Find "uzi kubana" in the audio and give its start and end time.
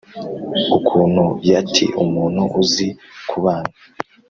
2.61-3.71